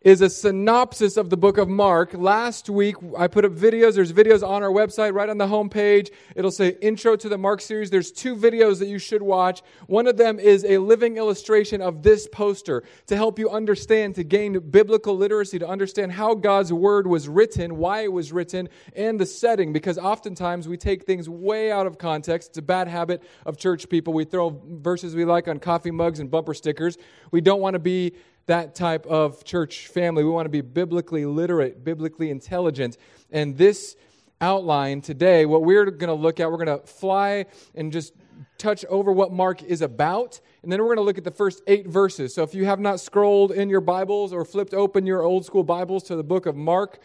[0.08, 2.14] is a synopsis of the book of Mark.
[2.14, 3.94] Last week, I put up videos.
[3.94, 6.08] There's videos on our website, right on the homepage.
[6.34, 7.90] It'll say Intro to the Mark series.
[7.90, 9.60] There's two videos that you should watch.
[9.86, 14.24] One of them is a living illustration of this poster to help you understand, to
[14.24, 19.20] gain biblical literacy, to understand how God's word was written, why it was written, and
[19.20, 19.74] the setting.
[19.74, 22.48] Because oftentimes we take things way out of context.
[22.48, 24.14] It's a bad habit of church people.
[24.14, 26.96] We throw verses we like on coffee mugs and bumper stickers.
[27.30, 28.14] We don't want to be
[28.48, 30.24] that type of church family.
[30.24, 32.96] We want to be biblically literate, biblically intelligent.
[33.30, 33.96] And this
[34.40, 38.12] outline today, what we're going to look at, we're going to fly and just
[38.56, 40.40] touch over what Mark is about.
[40.62, 42.34] And then we're going to look at the first eight verses.
[42.34, 45.62] So if you have not scrolled in your Bibles or flipped open your old school
[45.62, 47.00] Bibles to the book of Mark,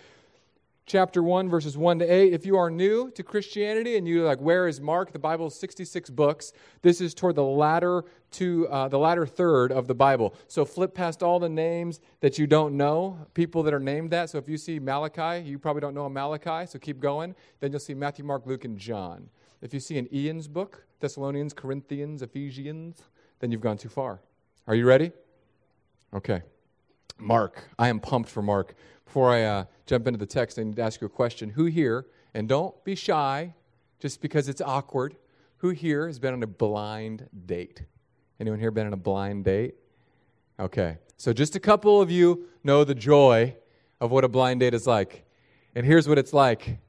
[0.85, 2.33] chapter 1, verses 1 to 8.
[2.33, 5.11] If you are new to Christianity and you're like, where is Mark?
[5.11, 6.51] The Bible is 66 books.
[6.81, 10.35] This is toward the latter to uh, the latter third of the Bible.
[10.47, 14.29] So flip past all the names that you don't know, people that are named that.
[14.29, 17.35] So if you see Malachi, you probably don't know a Malachi, so keep going.
[17.59, 19.29] Then you'll see Matthew, Mark, Luke, and John.
[19.61, 23.01] If you see an Ian's book, Thessalonians, Corinthians, Ephesians,
[23.39, 24.19] then you've gone too far.
[24.67, 25.11] Are you ready?
[26.13, 26.41] Okay.
[27.17, 27.63] Mark.
[27.79, 28.75] I am pumped for Mark.
[29.05, 31.49] Before I uh, jump into the text, I need to ask you a question.
[31.51, 33.53] Who here, and don't be shy
[33.99, 35.15] just because it's awkward,
[35.57, 37.83] who here has been on a blind date?
[38.39, 39.75] Anyone here been on a blind date?
[40.59, 40.97] Okay.
[41.17, 43.55] So just a couple of you know the joy
[44.01, 45.23] of what a blind date is like.
[45.75, 46.79] And here's what it's like.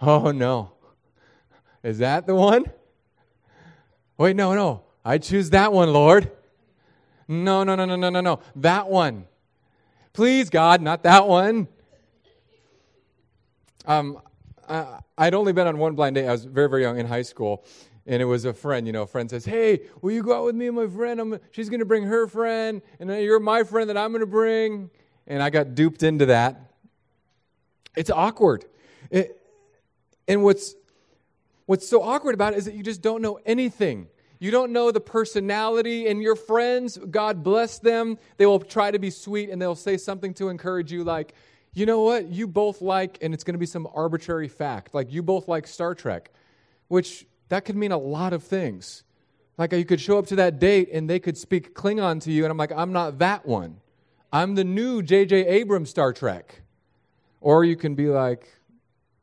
[0.00, 0.72] Oh no.
[1.82, 2.64] Is that the one?
[4.16, 4.84] Wait, no, no.
[5.04, 6.30] I choose that one, Lord.
[7.28, 8.40] No, no, no, no, no, no, no.
[8.56, 9.26] That one.
[10.18, 11.68] Please, God, not that one.
[13.86, 14.20] Um,
[14.68, 16.26] I, I'd only been on one blind date.
[16.26, 17.64] I was very, very young in high school.
[18.04, 20.46] And it was a friend, you know, a friend says, Hey, will you go out
[20.46, 21.20] with me and my friend?
[21.20, 24.26] I'm, she's going to bring her friend, and you're my friend that I'm going to
[24.26, 24.90] bring.
[25.28, 26.62] And I got duped into that.
[27.94, 28.64] It's awkward.
[29.12, 29.40] It,
[30.26, 30.74] and what's,
[31.66, 34.08] what's so awkward about it is that you just don't know anything.
[34.38, 38.98] You don't know the personality, and your friends, God bless them, they will try to
[38.98, 41.34] be sweet and they'll say something to encourage you, like,
[41.74, 45.12] you know what, you both like, and it's going to be some arbitrary fact, like
[45.12, 46.30] you both like Star Trek,
[46.88, 49.04] which that could mean a lot of things.
[49.56, 52.44] Like you could show up to that date and they could speak Klingon to you,
[52.44, 53.80] and I'm like, I'm not that one.
[54.32, 55.46] I'm the new J.J.
[55.46, 56.62] Abrams Star Trek.
[57.40, 58.48] Or you can be like,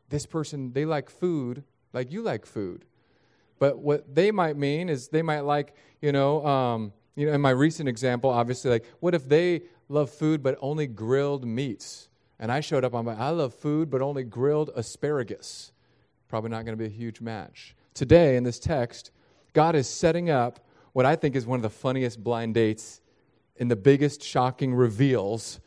[0.09, 2.85] this person, they like food, like you like food.
[3.59, 7.41] But what they might mean is they might like, you know, um, you know, in
[7.41, 12.09] my recent example, obviously, like, what if they love food but only grilled meats?
[12.39, 15.71] And I showed up, I'm like, I love food but only grilled asparagus.
[16.27, 17.75] Probably not going to be a huge match.
[17.93, 19.11] Today, in this text,
[19.53, 20.59] God is setting up
[20.91, 22.99] what I think is one of the funniest blind dates
[23.57, 25.61] and the biggest shocking reveals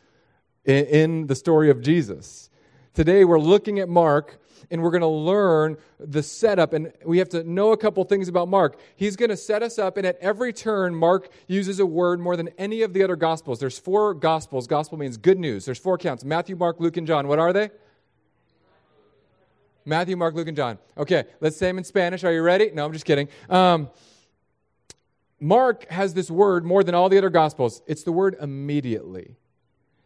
[0.65, 2.51] in, in the story of Jesus.
[2.93, 4.39] Today, we're looking at Mark
[4.71, 6.73] and we're going to learn the setup.
[6.73, 8.79] And we have to know a couple things about Mark.
[8.95, 12.35] He's going to set us up, and at every turn, Mark uses a word more
[12.35, 13.59] than any of the other Gospels.
[13.59, 14.67] There's four Gospels.
[14.67, 15.65] Gospel means good news.
[15.65, 17.27] There's four counts Matthew, Mark, Luke, and John.
[17.27, 17.69] What are they?
[19.85, 20.77] Matthew, Mark, Luke, and John.
[20.97, 22.23] Okay, let's say them in Spanish.
[22.23, 22.69] Are you ready?
[22.73, 23.27] No, I'm just kidding.
[23.49, 23.89] Um,
[25.39, 27.81] Mark has this word more than all the other Gospels.
[27.87, 29.37] It's the word immediately.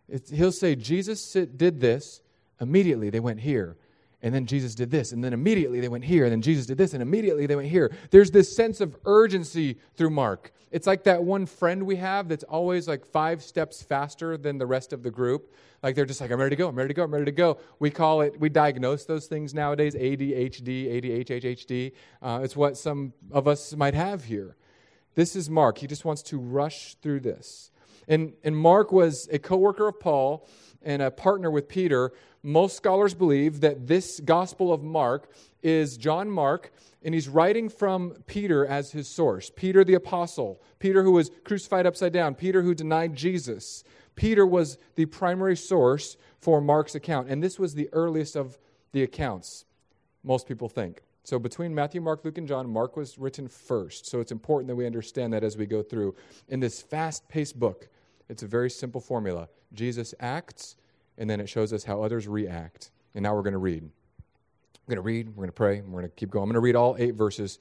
[0.08, 2.22] It's, he'll say, Jesus did this.
[2.62, 3.78] Immediately, they went here
[4.24, 6.78] and then Jesus did this, and then immediately they went here, and then Jesus did
[6.78, 7.94] this, and immediately they went here.
[8.10, 10.54] There's this sense of urgency through Mark.
[10.72, 14.66] It's like that one friend we have that's always like five steps faster than the
[14.66, 15.54] rest of the group.
[15.84, 17.32] Like they're just like, I'm ready to go, I'm ready to go, I'm ready to
[17.32, 17.60] go.
[17.80, 21.92] We call it, we diagnose those things nowadays ADHD, ADHD.
[22.22, 24.56] Uh, it's what some of us might have here.
[25.16, 25.78] This is Mark.
[25.78, 27.72] He just wants to rush through this.
[28.08, 30.48] And, and Mark was a co worker of Paul
[30.82, 35.32] and a partner with Peter, most scholars believe that this Gospel of Mark
[35.64, 39.50] is John Mark, and he's writing from Peter as his source.
[39.56, 43.84] Peter the apostle, Peter who was crucified upside down, Peter who denied Jesus.
[44.16, 48.58] Peter was the primary source for Mark's account, and this was the earliest of
[48.92, 49.66] the accounts,
[50.24, 51.02] most people think.
[51.24, 54.06] So between Matthew, Mark, Luke, and John, Mark was written first.
[54.06, 56.16] So it's important that we understand that as we go through.
[56.50, 57.88] In this fast paced book,
[58.28, 60.76] it's a very simple formula Jesus acts,
[61.18, 62.92] and then it shows us how others react.
[63.16, 63.84] And now we're going to read.
[64.86, 66.44] We're going to read, we're going to pray, we're going to keep going.
[66.44, 67.60] I'm going to read all eight verses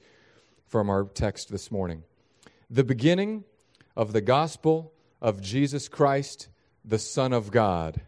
[0.67, 2.03] from our text this morning.
[2.69, 3.45] The beginning
[3.95, 4.91] of the gospel
[5.21, 6.49] of Jesus Christ,
[6.83, 8.01] the Son of God.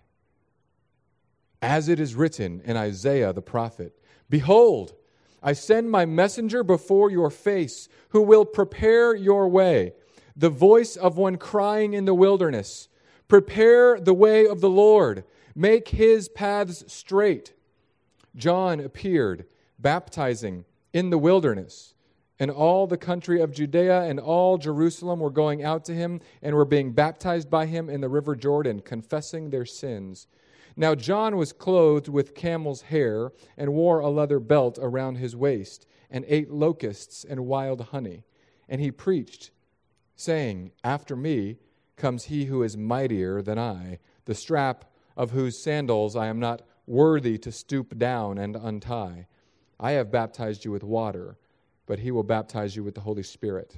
[1.61, 3.97] As it is written in Isaiah the prophet
[4.29, 4.93] Behold,
[5.41, 9.93] I send my messenger before your face, who will prepare your way,
[10.35, 12.89] the voice of one crying in the wilderness
[13.27, 15.23] Prepare the way of the Lord,
[15.55, 17.53] make his paths straight.
[18.35, 19.45] John appeared,
[19.79, 21.93] baptizing in the wilderness.
[22.37, 26.53] And all the country of Judea and all Jerusalem were going out to him and
[26.53, 30.27] were being baptized by him in the river Jordan, confessing their sins.
[30.75, 35.87] Now John was clothed with camel's hair and wore a leather belt around his waist
[36.11, 38.23] and ate locusts and wild honey.
[38.67, 39.51] And he preached,
[40.17, 41.57] saying, After me
[41.95, 46.61] comes he who is mightier than I, the strap of whose sandals I am not
[46.87, 49.27] worthy to stoop down and untie.
[49.79, 51.37] I have baptized you with water,
[51.85, 53.77] but he will baptize you with the Holy Spirit.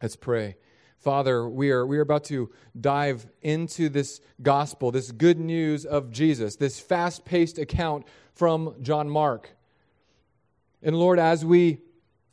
[0.00, 0.56] Let's pray.
[0.98, 6.10] Father, we are, we are about to dive into this gospel, this good news of
[6.10, 9.50] Jesus, this fast paced account from John Mark.
[10.82, 11.78] And Lord, as we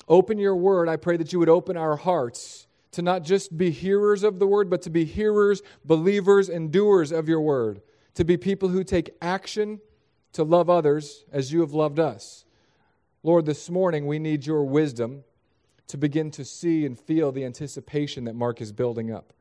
[0.08, 3.72] open your word, I pray that you would open our hearts to not just be
[3.72, 7.82] hearers of the word, but to be hearers, believers, and doers of your word
[8.16, 9.80] to be people who take action
[10.34, 12.46] to love others as you have loved us.
[13.24, 15.24] Lord, this morning we need your wisdom
[15.88, 19.34] to begin to see and feel the anticipation that Mark is building up.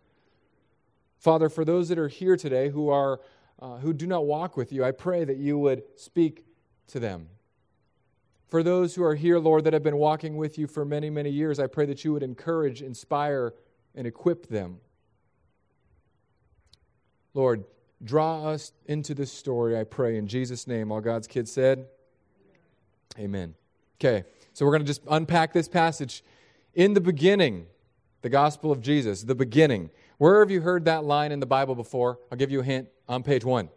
[1.19, 3.21] Father, for those that are here today who are
[3.61, 6.45] uh, who do not walk with you, I pray that you would speak
[6.89, 7.29] to them.
[8.53, 11.31] For those who are here, Lord, that have been walking with you for many, many
[11.31, 13.55] years, I pray that you would encourage, inspire,
[13.95, 14.79] and equip them.
[17.35, 17.65] Lord,
[18.05, 20.91] Draw us into this story, I pray, in Jesus' name.
[20.91, 21.87] All God's kids said,
[23.19, 23.55] Amen.
[24.01, 26.25] Okay, so we're going to just unpack this passage.
[26.75, 27.67] In the beginning,
[28.23, 29.91] the gospel of Jesus, the beginning.
[30.19, 32.19] Where have you heard that line in the Bible before?
[32.31, 33.69] I'll give you a hint on page one.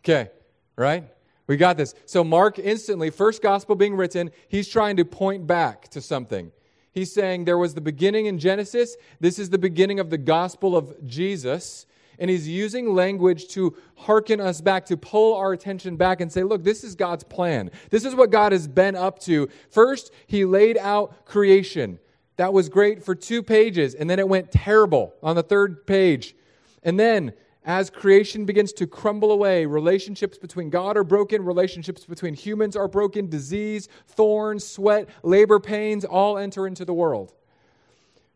[0.00, 0.30] Okay,
[0.76, 1.08] right?
[1.52, 1.92] We got this.
[2.06, 6.50] So, Mark instantly, first gospel being written, he's trying to point back to something.
[6.92, 8.96] He's saying there was the beginning in Genesis.
[9.20, 11.84] This is the beginning of the gospel of Jesus
[12.18, 16.42] and he's using language to hearken us back, to pull our attention back and say,
[16.42, 17.70] look, this is God's plan.
[17.90, 19.50] This is what God has been up to.
[19.70, 21.98] First, he laid out creation.
[22.36, 26.34] That was great for two pages, and then it went terrible on the third page.
[26.82, 32.34] And then, as creation begins to crumble away, relationships between God are broken, relationships between
[32.34, 37.32] humans are broken, disease, thorns, sweat, labor pains all enter into the world.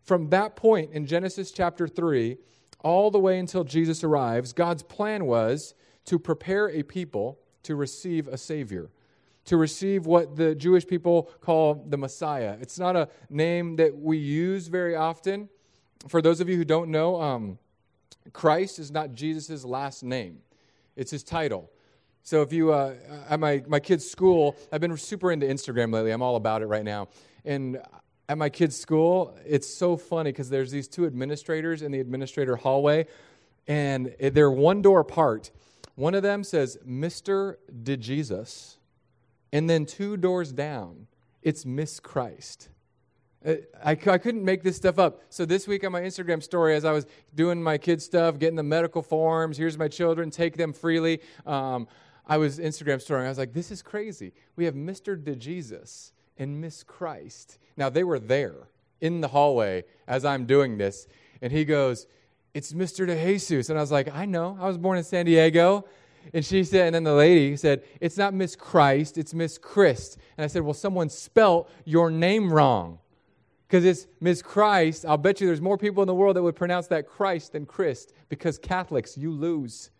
[0.04, 2.36] From that point in Genesis chapter 3,
[2.80, 5.74] all the way until Jesus arrives, God's plan was
[6.04, 8.90] to prepare a people to receive a Savior,
[9.46, 12.56] to receive what the Jewish people call the Messiah.
[12.60, 15.48] It's not a name that we use very often.
[16.06, 17.58] For those of you who don't know, um,
[18.32, 20.38] Christ is not Jesus' last name,
[20.96, 21.70] it's his title.
[22.22, 22.94] So if you, uh,
[23.28, 26.10] at my, my kid's school, I've been super into Instagram lately.
[26.10, 27.06] I'm all about it right now.
[27.44, 27.80] And
[28.28, 32.56] at my kid's school, it's so funny because there's these two administrators in the administrator
[32.56, 33.06] hallway,
[33.68, 35.52] and they're one door apart.
[35.94, 37.56] One of them says, Mr.
[37.84, 38.76] DeJesus.
[39.52, 41.06] And then two doors down,
[41.42, 42.68] it's Miss Christ.
[43.46, 43.54] Uh,
[43.84, 45.22] I, I couldn't make this stuff up.
[45.28, 48.56] So this week on my Instagram story, as I was doing my kids' stuff, getting
[48.56, 51.20] the medical forms, here's my children, take them freely.
[51.46, 51.86] Um,
[52.26, 53.26] I was Instagram storying.
[53.26, 54.32] I was like, this is crazy.
[54.56, 55.16] We have Mr.
[55.16, 57.58] DeJesus and Miss Christ.
[57.76, 58.68] Now, they were there
[59.00, 61.06] in the hallway as I'm doing this,
[61.40, 62.06] and he goes,
[62.52, 63.06] It's Mr.
[63.06, 63.70] DeJesus.
[63.70, 64.58] And I was like, I know.
[64.60, 65.84] I was born in San Diego.
[66.34, 70.18] And she said, and then the lady said, It's not Miss Christ, it's Miss Christ.
[70.36, 72.98] And I said, Well, someone spelt your name wrong.
[73.66, 75.04] Because it's Miss Christ.
[75.04, 77.66] I'll bet you there's more people in the world that would pronounce that Christ than
[77.66, 78.12] Christ.
[78.28, 79.90] Because Catholics, you lose.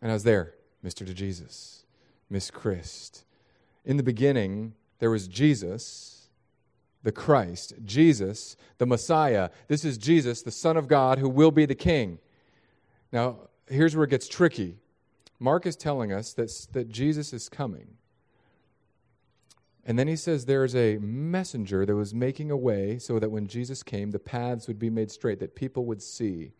[0.00, 1.06] And I was there, Mr.
[1.06, 1.84] DeJesus,
[2.30, 3.24] Miss Christ.
[3.84, 6.28] In the beginning, there was Jesus,
[7.02, 9.50] the Christ, Jesus, the Messiah.
[9.68, 12.18] This is Jesus, the Son of God, who will be the King.
[13.12, 13.36] Now,
[13.68, 14.78] here's where it gets tricky.
[15.38, 17.88] Mark is telling us that, that Jesus is coming.
[19.88, 23.46] And then he says there's a messenger that was making a way so that when
[23.46, 26.52] Jesus came, the paths would be made straight, that people would see.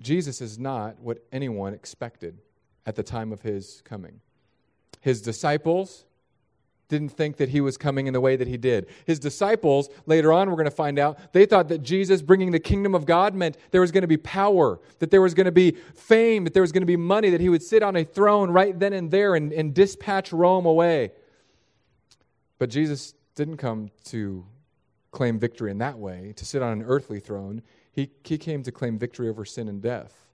[0.00, 2.38] Jesus is not what anyone expected
[2.84, 4.20] at the time of his coming.
[5.00, 6.04] His disciples
[6.88, 8.86] didn't think that he was coming in the way that he did.
[9.04, 12.58] His disciples, later on, we're going to find out, they thought that Jesus bringing the
[12.58, 15.52] kingdom of God meant there was going to be power, that there was going to
[15.52, 18.04] be fame, that there was going to be money, that he would sit on a
[18.04, 21.12] throne right then and there and, and dispatch Rome away.
[22.58, 24.44] But Jesus didn't come to
[25.10, 27.62] claim victory in that way, to sit on an earthly throne.
[27.92, 30.26] He, he came to claim victory over sin and death.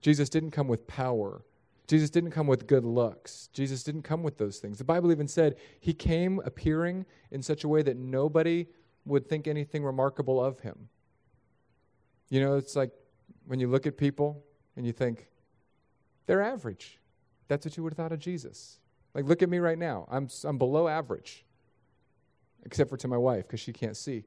[0.00, 1.44] Jesus didn't come with power.
[1.86, 3.48] Jesus didn't come with good looks.
[3.52, 4.78] Jesus didn't come with those things.
[4.78, 8.66] The Bible even said he came appearing in such a way that nobody
[9.04, 10.88] would think anything remarkable of him.
[12.28, 12.90] You know, it's like
[13.46, 14.42] when you look at people
[14.76, 15.28] and you think,
[16.26, 16.98] they're average.
[17.48, 18.78] That's what you would have thought of Jesus.
[19.14, 20.08] Like, look at me right now.
[20.10, 21.44] I'm, I'm below average,
[22.64, 24.24] except for to my wife because she can't see.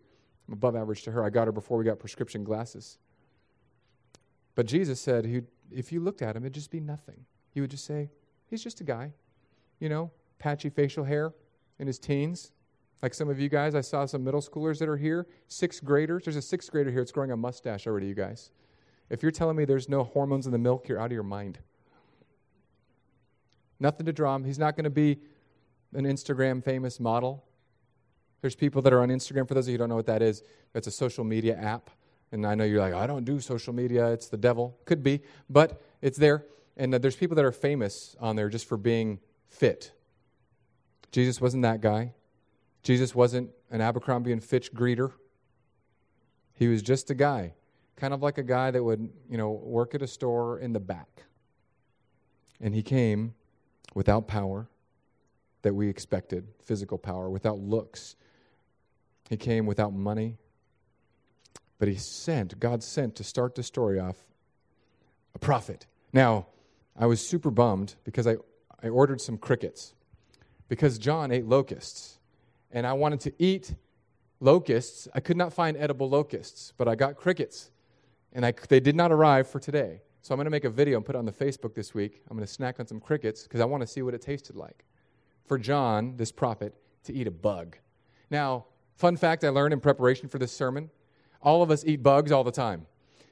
[0.47, 1.23] I'm above average to her.
[1.23, 2.97] I got her before we got prescription glasses.
[4.53, 7.25] But Jesus said, if you looked at him, it'd just be nothing.
[7.53, 8.09] You would just say,
[8.47, 9.13] he's just a guy.
[9.79, 11.33] You know, patchy facial hair
[11.79, 12.51] in his teens.
[13.01, 16.23] Like some of you guys, I saw some middle schoolers that are here, sixth graders.
[16.23, 18.51] There's a sixth grader here that's growing a mustache already, you guys.
[19.09, 21.59] If you're telling me there's no hormones in the milk, you're out of your mind.
[23.79, 24.43] Nothing to draw him.
[24.43, 25.19] He's not going to be
[25.93, 27.44] an Instagram famous model.
[28.45, 29.47] There's people that are on Instagram.
[29.47, 30.43] For those of you who don't know what that is,
[30.75, 31.89] it's a social media app.
[32.31, 34.11] And I know you're like, I don't do social media.
[34.11, 34.77] It's the devil.
[34.85, 36.45] Could be, but it's there.
[36.77, 39.93] And uh, there's people that are famous on there just for being fit.
[41.11, 42.13] Jesus wasn't that guy.
[42.83, 45.11] Jesus wasn't an Abercrombie and Fitch greeter.
[46.53, 47.55] He was just a guy,
[47.95, 50.79] kind of like a guy that would, you know, work at a store in the
[50.79, 51.23] back.
[52.61, 53.33] And he came
[53.95, 54.67] without power
[55.63, 58.15] that we expected, physical power, without looks.
[59.29, 60.37] He came without money.
[61.77, 64.17] But he sent, God sent to start the story off
[65.33, 65.85] a prophet.
[66.13, 66.47] Now,
[66.97, 68.37] I was super bummed because I,
[68.81, 69.93] I ordered some crickets
[70.69, 72.19] because John ate locusts.
[72.71, 73.73] And I wanted to eat
[74.39, 75.07] locusts.
[75.13, 77.71] I could not find edible locusts, but I got crickets.
[78.33, 80.01] And I, they did not arrive for today.
[80.21, 82.21] So I'm going to make a video and put it on the Facebook this week.
[82.29, 84.55] I'm going to snack on some crickets because I want to see what it tasted
[84.55, 84.83] like.
[85.45, 87.77] For John, this prophet, to eat a bug.
[88.31, 88.65] Now,
[88.95, 90.89] fun fact I learned in preparation for this sermon
[91.41, 92.87] all of us eat bugs all the time.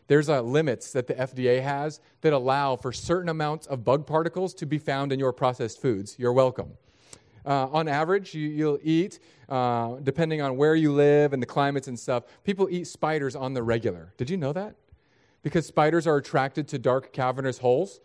[0.08, 4.54] There's uh, limits that the FDA has that allow for certain amounts of bug particles
[4.56, 6.16] to be found in your processed foods.
[6.20, 6.74] You're welcome.
[7.44, 9.18] Uh, on average, you, will eat,
[9.50, 13.56] uh, depending on where you live and the climates and stuff, people eat spiders on
[13.56, 14.14] the regular.
[14.18, 14.76] Did you know that?
[15.44, 18.00] because spiders are attracted to dark cavernous holes.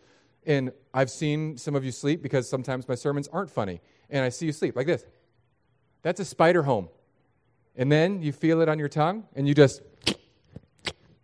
[0.45, 3.81] And I've seen some of you sleep because sometimes my sermons aren't funny.
[4.09, 5.05] And I see you sleep like this.
[6.01, 6.89] That's a spider home.
[7.79, 9.81] And then you feel it on your tongue and you just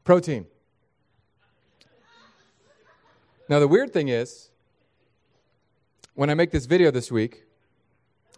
[0.05, 0.45] protein.
[3.49, 4.49] Now, the weird thing is,
[6.13, 7.43] when I make this video this week,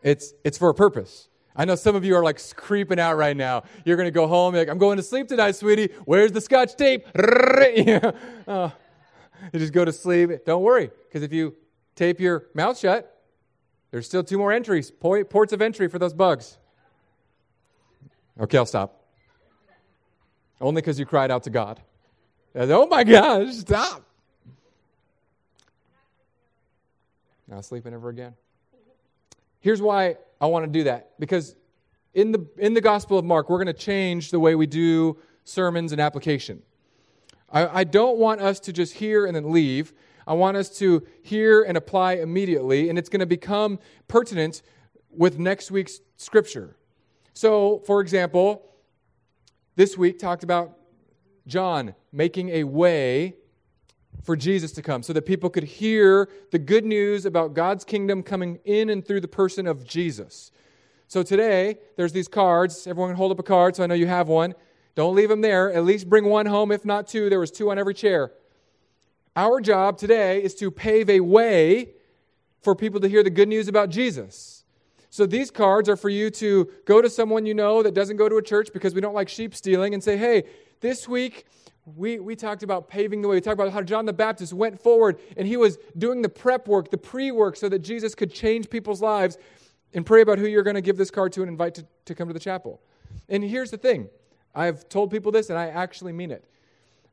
[0.02, 1.30] it's, it's for a purpose.
[1.56, 3.64] I know some of you are like creeping out right now.
[3.86, 5.94] You're going to go home, like, I'm going to sleep tonight, sweetie.
[6.06, 7.06] Where's the scotch tape?
[7.16, 8.74] oh,
[9.54, 10.32] you just go to sleep.
[10.44, 11.56] Don't worry, because if you
[11.96, 13.24] tape your mouth shut,
[13.92, 16.58] there's still two more entries, ports of entry for those bugs.
[18.40, 19.04] Okay, I'll stop.
[20.62, 21.82] Only because you cried out to God.
[22.56, 24.04] oh my gosh, stop.
[27.48, 28.34] Not sleeping ever again.
[29.60, 31.56] Here's why I want to do that because
[32.14, 35.18] in the, in the Gospel of Mark, we're going to change the way we do
[35.44, 36.62] sermons and application.
[37.52, 39.94] I, I don't want us to just hear and then leave.
[40.26, 44.62] I want us to hear and apply immediately, and it's going to become pertinent
[45.10, 46.76] with next week's scripture.
[47.38, 48.64] So, for example,
[49.76, 50.76] this week talked about
[51.46, 53.36] John making a way
[54.24, 58.24] for Jesus to come so that people could hear the good news about God's kingdom
[58.24, 60.52] coming in and through the person of Jesus.
[61.08, 62.88] So today, there's these cards.
[62.88, 64.56] Everyone can hold up a card so I know you have one.
[64.96, 65.72] Don't leave them there.
[65.72, 67.30] At least bring one home, if not two.
[67.30, 68.32] There was two on every chair.
[69.36, 71.92] Our job today is to pave a way
[72.64, 74.57] for people to hear the good news about Jesus.
[75.10, 78.28] So these cards are for you to go to someone you know that doesn't go
[78.28, 80.44] to a church because we don't like sheep stealing and say, hey,
[80.82, 81.46] this week
[81.96, 83.36] we, we talked about paving the way.
[83.36, 86.68] We talked about how John the Baptist went forward and he was doing the prep
[86.68, 89.38] work, the pre work, so that Jesus could change people's lives.
[89.94, 92.14] And pray about who you're going to give this card to and invite to, to
[92.14, 92.82] come to the chapel.
[93.30, 94.10] And here's the thing
[94.54, 96.44] I've told people this, and I actually mean it.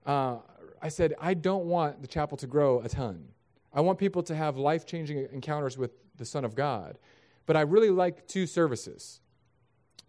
[0.05, 0.39] Uh,
[0.83, 3.25] I said, I don't want the chapel to grow a ton.
[3.73, 6.99] I want people to have life changing encounters with the Son of God.
[7.47, 9.21] But I really like two services.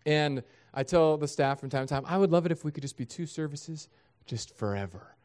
[0.05, 2.71] And I tell the staff from time to time, I would love it if we
[2.71, 3.89] could just be two services
[4.25, 5.15] just forever.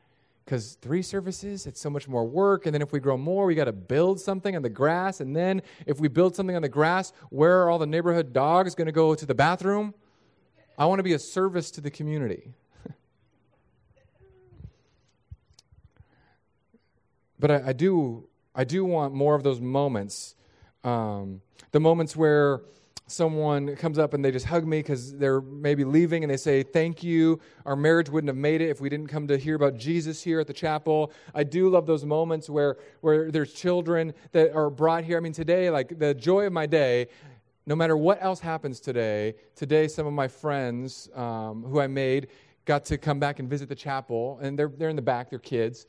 [0.45, 2.67] Because three services, it's so much more work.
[2.67, 5.21] And then if we grow more, we got to build something on the grass.
[5.21, 8.75] And then if we build something on the grass, where are all the neighborhood dogs
[8.75, 9.95] going to go to the bathroom?
[10.77, 12.55] I want to be a service to the community.
[17.39, 20.35] but I, I, do, I do want more of those moments.
[20.85, 21.41] Um,
[21.73, 22.63] the moments where
[23.11, 26.63] someone comes up and they just hug me because they're maybe leaving and they say,
[26.63, 27.41] Thank you.
[27.67, 30.41] Our marriage wouldn't have made it if we didn't come to hear about Jesus here
[30.41, 31.13] at the chapel.
[31.35, 35.17] I do love those moments where, where there's children that are brought here.
[35.17, 37.09] I mean, today, like the joy of my day,
[37.67, 42.29] no matter what else happens today, today some of my friends um, who I made
[42.65, 45.39] got to come back and visit the chapel, and they're, they're in the back, they're
[45.39, 45.87] kids.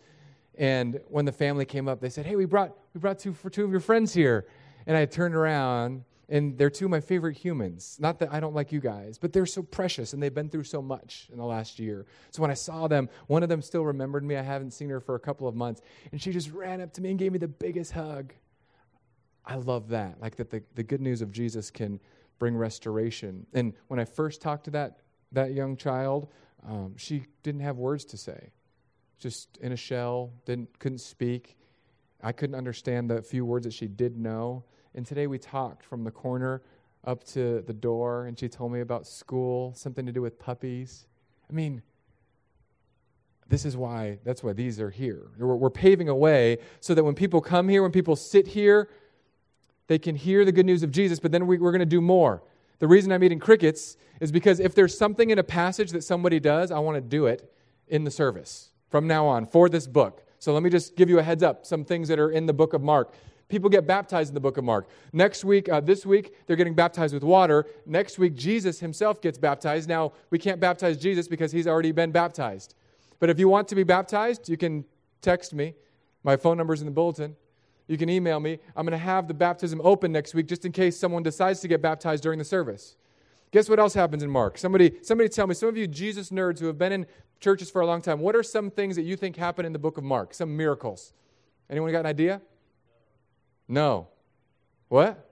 [0.58, 3.50] And when the family came up, they said, Hey, we brought, we brought two, for
[3.50, 4.48] two of your friends here.
[4.86, 7.98] And I turned around and they're two of my favorite humans.
[8.00, 10.64] Not that I don't like you guys, but they're so precious and they've been through
[10.64, 12.06] so much in the last year.
[12.32, 14.38] So when I saw them, one of them still remembered me.
[14.38, 15.82] I haven't seen her for a couple of months.
[16.14, 18.34] And she just ran up to me and gave me the biggest hug.
[19.46, 20.22] I love that.
[20.22, 22.00] Like that the, the good news of Jesus can
[22.40, 23.46] bring restoration.
[23.54, 25.00] And when I first talked to that,
[25.34, 26.30] that young child,
[26.66, 28.52] um, she didn't have words to say.
[29.20, 31.58] Just in a shell, didn't, couldn't speak.
[32.24, 34.64] I couldn't understand the few words that she did know.
[34.96, 36.62] And today we talked from the corner
[37.04, 41.08] up to the door, and she told me about school, something to do with puppies.
[41.50, 41.82] I mean,
[43.48, 45.32] this is why, that's why these are here.
[45.38, 48.90] We're, we're paving a way so that when people come here, when people sit here,
[49.88, 52.02] they can hear the good news of Jesus, but then we, we're going to do
[52.02, 52.44] more.
[52.80, 56.40] The reason I'm eating crickets is because if there's something in a passage that somebody
[56.40, 57.54] does, I want to do it
[57.88, 60.24] in the service from now on for this book.
[60.42, 62.54] So let me just give you a heads up some things that are in the
[62.54, 63.14] book of Mark
[63.52, 64.88] people get baptized in the book of Mark.
[65.12, 67.68] Next week, uh, this week, they're getting baptized with water.
[67.86, 69.90] Next week, Jesus himself gets baptized.
[69.90, 72.76] Now, we can't baptize Jesus because he's already been baptized.
[73.20, 74.86] But if you want to be baptized, you can
[75.22, 75.76] text me.
[76.24, 77.36] My phone number's in the bulletin.
[77.88, 78.58] You can email me.
[78.76, 81.68] I'm going to have the baptism open next week just in case someone decides to
[81.68, 82.96] get baptized during the service.
[83.52, 84.58] Guess what else happens in Mark?
[84.58, 87.06] Somebody, somebody tell me, some of you Jesus nerds who have been in
[87.40, 89.80] churches for a long time, what are some things that you think happen in the
[89.80, 90.34] book of Mark?
[90.34, 91.14] Some miracles.
[91.70, 92.42] Anyone got an idea?
[93.68, 94.08] No.
[94.88, 95.30] What?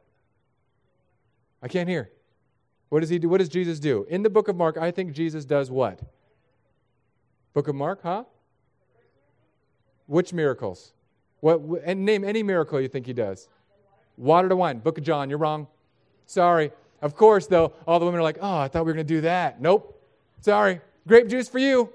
[1.61, 2.11] I can't hear.
[2.89, 3.29] What does he do?
[3.29, 4.05] What does Jesus do?
[4.09, 6.01] In the book of Mark, I think Jesus does what?
[7.53, 8.23] Book of Mark, huh?
[10.07, 10.93] Which miracles?
[11.39, 13.47] What and name any miracle you think he does.
[14.17, 14.79] Water to wine.
[14.79, 15.67] Book of John, you're wrong.
[16.25, 16.71] Sorry.
[17.01, 19.13] Of course, though, all the women are like, oh, I thought we were going to
[19.13, 19.61] do that.
[19.61, 20.01] Nope.
[20.41, 20.81] Sorry.
[21.07, 21.93] Grape juice for you.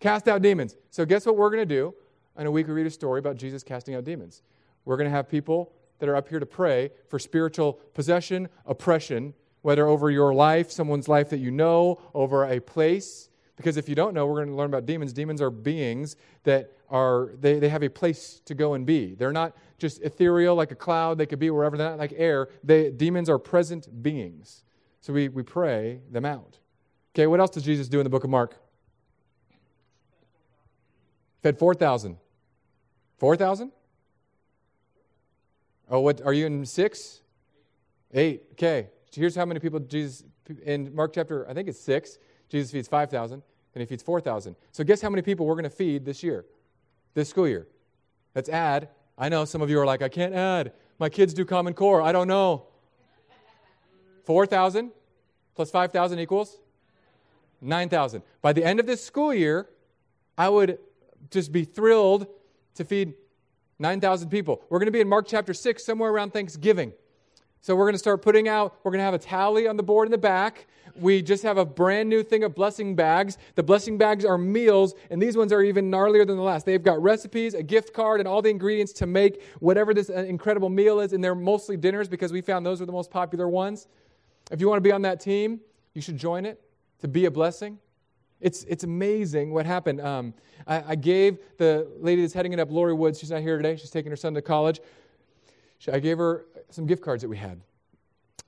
[0.00, 0.76] Cast out demons.
[0.90, 1.94] So, guess what we're going to do?
[2.38, 4.42] In a week, we read a story about Jesus casting out demons.
[4.84, 9.34] We're going to have people that are up here to pray for spiritual possession, oppression,
[9.62, 13.27] whether over your life, someone's life that you know, over a place.
[13.58, 15.12] Because if you don't know, we're going to learn about demons.
[15.12, 19.16] Demons are beings that are, they, they have a place to go and be.
[19.16, 22.48] They're not just ethereal like a cloud, they could be wherever, they're not like air.
[22.62, 24.62] They, demons are present beings.
[25.00, 26.58] So we, we pray them out.
[27.14, 28.56] Okay, what else does Jesus do in the book of Mark?
[31.42, 32.16] Fed 4,000.
[33.18, 33.72] 4,000?
[35.90, 37.22] Oh, what are you in six?
[38.14, 38.44] Eight.
[38.52, 38.88] Okay.
[39.12, 40.24] Here's how many people Jesus
[40.64, 42.18] in Mark chapter, I think it's six.
[42.48, 43.42] Jesus feeds five thousand,
[43.74, 44.56] and he feeds four thousand.
[44.72, 46.44] So guess how many people we're going to feed this year,
[47.14, 47.66] this school year?
[48.34, 48.88] Let's add.
[49.16, 50.72] I know some of you are like, I can't add.
[50.98, 52.00] My kids do Common Core.
[52.02, 52.66] I don't know.
[54.24, 54.92] Four thousand
[55.54, 56.58] plus five thousand equals
[57.60, 58.22] nine thousand.
[58.42, 59.68] By the end of this school year,
[60.36, 60.78] I would
[61.30, 62.26] just be thrilled
[62.74, 63.14] to feed
[63.78, 64.62] 9,000 people.
[64.68, 66.92] We're going to be in Mark chapter 6, somewhere around Thanksgiving.
[67.60, 69.82] So we're going to start putting out, we're going to have a tally on the
[69.82, 70.66] board in the back.
[71.00, 73.38] We just have a brand new thing of blessing bags.
[73.54, 76.66] The blessing bags are meals, and these ones are even gnarlier than the last.
[76.66, 80.24] They've got recipes, a gift card, and all the ingredients to make whatever this uh,
[80.24, 83.48] incredible meal is, and they're mostly dinners because we found those were the most popular
[83.48, 83.88] ones.
[84.50, 85.60] If you want to be on that team,
[85.94, 86.60] you should join it
[87.00, 87.78] to be a blessing.
[88.40, 90.00] It's, it's amazing what happened.
[90.00, 90.34] Um,
[90.66, 93.76] I, I, gave the lady that's heading it up, Lori Woods, she's not here today,
[93.76, 94.80] she's taking her son to college.
[95.92, 97.60] I gave her some gift cards that we had.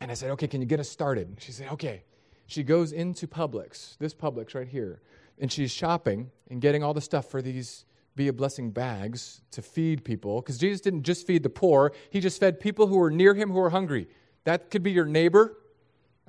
[0.00, 1.36] And I said, okay, can you get us started?
[1.40, 2.02] She said, okay.
[2.50, 5.00] She goes into Publix, this Publix right here,
[5.38, 7.84] and she's shopping and getting all the stuff for these
[8.16, 10.40] Be a Blessing bags to feed people.
[10.40, 13.50] Because Jesus didn't just feed the poor, He just fed people who were near Him
[13.50, 14.08] who were hungry.
[14.44, 15.58] That could be your neighbor,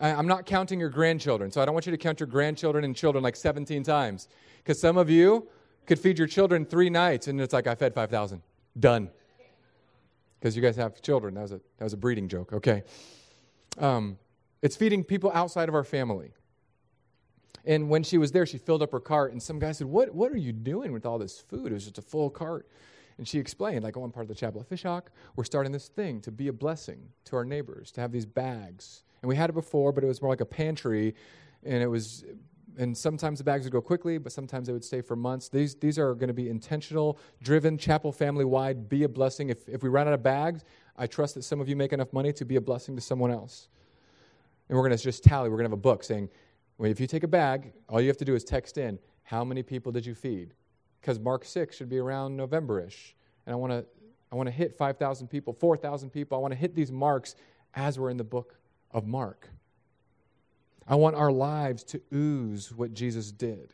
[0.01, 2.95] I'm not counting your grandchildren, so I don't want you to count your grandchildren and
[2.95, 4.27] children like 17 times.
[4.57, 5.47] Because some of you
[5.85, 8.41] could feed your children three nights and it's like, I fed 5,000.
[8.79, 9.09] Done.
[10.39, 11.35] Because you guys have children.
[11.35, 12.83] That was a, that was a breeding joke, okay?
[13.77, 14.17] Um,
[14.61, 16.31] it's feeding people outside of our family.
[17.65, 20.15] And when she was there, she filled up her cart, and some guy said, What,
[20.15, 21.67] what are you doing with all this food?
[21.67, 22.67] It was just a full cart.
[23.17, 25.03] And she explained, like, oh, I'm part of the Chapel of Fishhawk.
[25.35, 29.03] We're starting this thing to be a blessing to our neighbors, to have these bags
[29.21, 31.15] and we had it before, but it was more like a pantry,
[31.63, 32.25] and it was.
[32.77, 35.49] And sometimes the bags would go quickly, but sometimes they would stay for months.
[35.49, 39.49] These, these are going to be intentional, driven, chapel family wide, be a blessing.
[39.49, 40.63] If, if we run out of bags,
[40.95, 43.29] I trust that some of you make enough money to be a blessing to someone
[43.29, 43.67] else.
[44.71, 45.49] And we're going to just tally.
[45.49, 46.29] We're going to have a book saying,
[46.77, 49.43] well, if you take a bag, all you have to do is text in, how
[49.43, 50.53] many people did you feed?
[51.01, 53.13] Because Mark 6 should be around November-ish.
[53.45, 53.85] And I want to
[54.31, 56.37] I want to hit 5,000 people, 4,000 people.
[56.37, 57.35] I want to hit these marks
[57.73, 58.55] as we're in the book
[58.91, 59.49] of Mark.
[60.87, 63.73] I want our lives to ooze what Jesus did.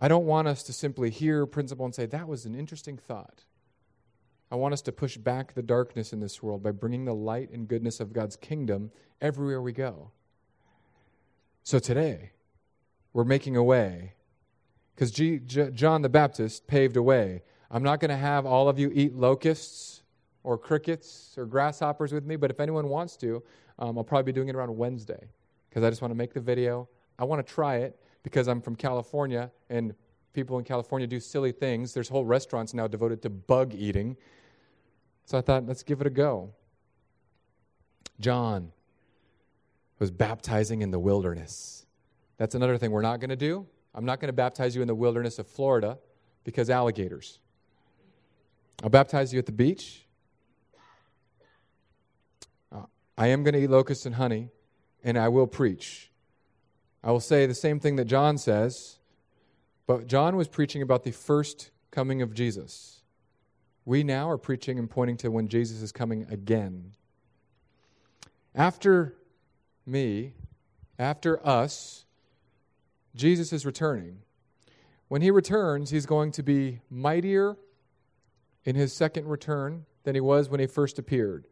[0.00, 3.44] I don't want us to simply hear principle and say, that was an interesting thought.
[4.50, 7.50] I want us to push back the darkness in this world by bringing the light
[7.50, 10.10] and goodness of God's kingdom everywhere we go.
[11.62, 12.32] So today,
[13.12, 14.14] we're making a way
[14.94, 17.42] because John the Baptist paved a way.
[17.70, 20.02] I'm not going to have all of you eat locusts
[20.42, 23.42] or crickets or grasshoppers with me, but if anyone wants to,
[23.78, 25.28] um, I'll probably be doing it around Wednesday
[25.68, 26.88] because I just want to make the video.
[27.18, 29.94] I want to try it because I'm from California and
[30.32, 31.92] people in California do silly things.
[31.94, 34.16] There's whole restaurants now devoted to bug eating.
[35.24, 36.50] So I thought, let's give it a go.
[38.20, 38.72] John
[39.98, 41.86] was baptizing in the wilderness.
[42.36, 43.66] That's another thing we're not going to do.
[43.94, 45.98] I'm not going to baptize you in the wilderness of Florida
[46.44, 47.38] because alligators.
[48.82, 50.06] I'll baptize you at the beach.
[52.72, 52.82] Uh,
[53.18, 54.48] I am going to eat locusts and honey,
[55.04, 56.10] and I will preach.
[57.02, 58.99] I will say the same thing that John says,
[59.90, 63.02] but John was preaching about the first coming of Jesus.
[63.84, 66.92] We now are preaching and pointing to when Jesus is coming again.
[68.54, 69.16] After
[69.84, 70.34] me,
[70.96, 72.04] after us,
[73.16, 74.18] Jesus is returning.
[75.08, 77.56] When he returns, he's going to be mightier
[78.64, 81.48] in his second return than he was when he first appeared.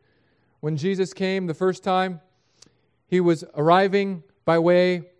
[0.61, 2.21] When Jesus came the first time,
[3.09, 5.11] he was arriving by way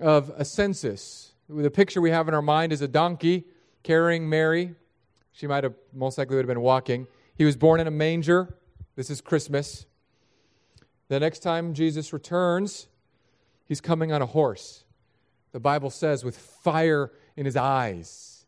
[0.00, 1.31] of a census.
[1.48, 3.44] The picture we have in our mind is a donkey
[3.82, 4.74] carrying Mary.
[5.32, 7.06] She might have most likely would have been walking.
[7.36, 8.56] He was born in a manger.
[8.94, 9.86] This is Christmas.
[11.08, 12.88] The next time Jesus returns,
[13.66, 14.84] he's coming on a horse.
[15.52, 18.46] The Bible says, with fire in his eyes,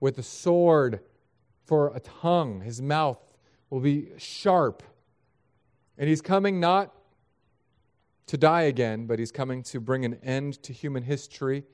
[0.00, 1.00] with a sword
[1.64, 2.60] for a tongue.
[2.60, 3.32] His mouth
[3.70, 4.82] will be sharp.
[5.96, 6.92] And he's coming not
[8.26, 11.64] to die again, but he's coming to bring an end to human history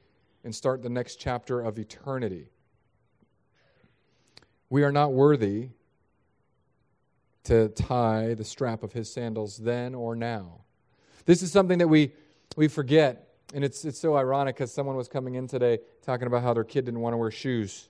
[0.44, 2.48] and start the next chapter of eternity.
[4.68, 5.70] We are not worthy
[7.44, 10.60] to tie the strap of his sandals then or now.
[11.24, 12.12] This is something that we,
[12.56, 13.28] we forget.
[13.52, 16.64] And it's, it's so ironic because someone was coming in today talking about how their
[16.64, 17.88] kid didn't want to wear shoes.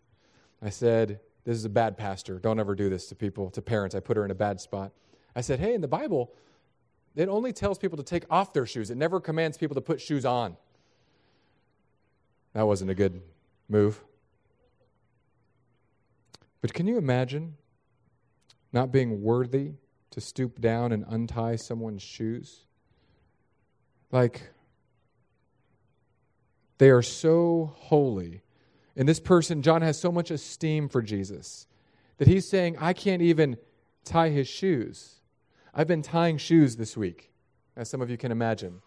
[0.63, 2.39] I said, This is a bad pastor.
[2.39, 3.95] Don't ever do this to people, to parents.
[3.95, 4.93] I put her in a bad spot.
[5.37, 6.33] I said, Hey, in the Bible,
[7.15, 10.01] it only tells people to take off their shoes, it never commands people to put
[10.01, 10.57] shoes on.
[12.53, 13.21] That wasn't a good
[13.69, 14.03] move.
[16.61, 17.57] But can you imagine
[18.73, 19.73] not being worthy
[20.11, 22.67] to stoop down and untie someone's shoes?
[24.11, 24.51] Like,
[26.79, 28.43] they are so holy.
[28.97, 31.67] And this person, John, has so much esteem for Jesus
[32.19, 33.57] that he's saying, I can't even
[34.05, 35.21] tie his shoes.
[35.73, 37.31] I've been tying shoes this week,
[37.77, 38.83] as some of you can imagine.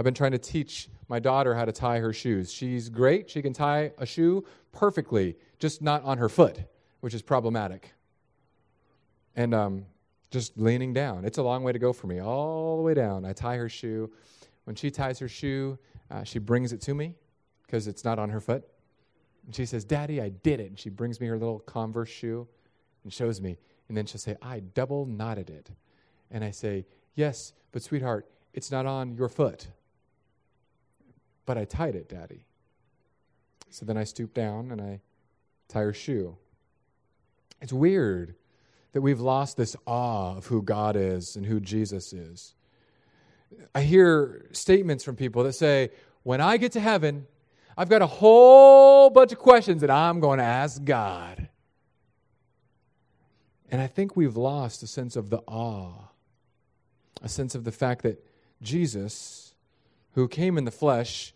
[0.00, 2.50] I've been trying to teach my daughter how to tie her shoes.
[2.50, 3.28] She's great.
[3.28, 6.58] She can tie a shoe perfectly, just not on her foot,
[7.00, 7.92] which is problematic.
[9.36, 9.84] And um,
[10.30, 11.26] just leaning down.
[11.26, 13.26] It's a long way to go for me, all the way down.
[13.26, 14.10] I tie her shoe.
[14.64, 15.78] When she ties her shoe,
[16.10, 17.14] uh, she brings it to me
[17.66, 18.66] because it's not on her foot.
[19.44, 20.68] And she says, Daddy, I did it.
[20.68, 22.48] And she brings me her little Converse shoe
[23.04, 23.58] and shows me.
[23.88, 25.68] And then she'll say, I double knotted it.
[26.30, 26.86] And I say,
[27.16, 29.68] Yes, but sweetheart, it's not on your foot.
[31.46, 32.46] But I tied it, Daddy.
[33.70, 35.00] So then I stoop down and I
[35.68, 36.36] tie her shoe.
[37.60, 38.34] It's weird
[38.92, 42.54] that we've lost this awe of who God is and who Jesus is.
[43.74, 45.90] I hear statements from people that say,
[46.22, 47.26] When I get to heaven,
[47.76, 51.48] I've got a whole bunch of questions that I'm going to ask God.
[53.70, 56.08] And I think we've lost a sense of the awe,
[57.22, 58.24] a sense of the fact that
[58.60, 59.49] Jesus,
[60.14, 61.32] who came in the flesh,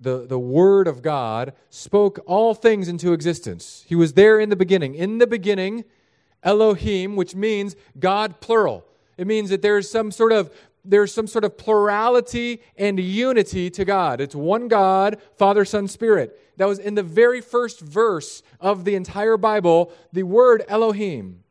[0.00, 3.84] the, the Word of God, spoke all things into existence.
[3.86, 4.94] He was there in the beginning.
[4.94, 5.84] In the beginning,
[6.42, 8.86] Elohim, which means God plural.
[9.16, 10.50] It means that there's some sort of
[10.82, 14.20] there's some sort of plurality and unity to God.
[14.20, 16.40] It's one God, Father, Son, Spirit.
[16.56, 21.42] That was in the very first verse of the entire Bible, the word Elohim.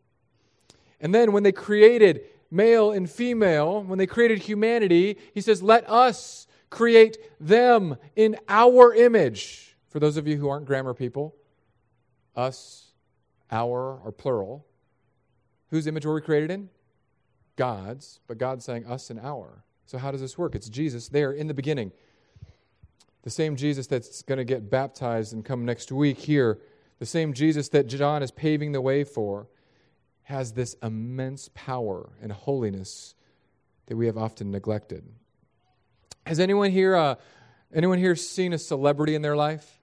[1.00, 5.90] And then when they created male and female, when they created humanity, he says, Let
[5.90, 9.76] us create them in our image.
[9.90, 11.36] For those of you who aren't grammar people,
[12.36, 12.92] us,
[13.52, 14.66] our, or plural.
[15.70, 16.70] Whose image were we created in?
[17.56, 19.64] God's, but God's saying us and our.
[19.86, 20.56] So, how does this work?
[20.56, 21.92] It's Jesus there in the beginning.
[23.24, 26.60] The same Jesus that's going to get baptized and come next week here,
[27.00, 29.48] the same Jesus that John is paving the way for,
[30.30, 33.16] has this immense power and holiness
[33.88, 35.04] that we have often neglected.
[36.28, 37.16] Has anyone here, uh,
[37.74, 39.80] anyone here seen a celebrity in their life?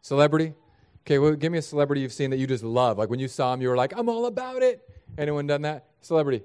[0.00, 0.54] Celebrity?
[1.00, 2.96] Okay, well, give me a celebrity you've seen that you just love.
[2.96, 4.88] Like when you saw him, you were like, I'm all about it.
[5.18, 5.86] Anyone done that?
[6.00, 6.44] Celebrity.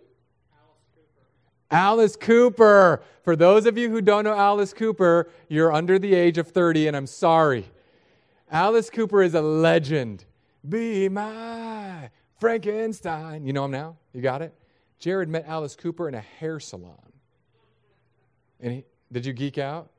[1.70, 3.04] Alice Cooper.
[3.22, 6.88] For those of you who don't know Alice Cooper, you're under the age of 30,
[6.88, 7.66] and I'm sorry.
[8.50, 10.26] Alice Cooper is a legend.
[10.68, 13.46] Be my Frankenstein.
[13.46, 13.98] You know him now?
[14.14, 14.54] You got it?
[15.00, 17.12] Jared met Alice Cooper in a hair salon.
[18.60, 19.90] And he, did you geek out?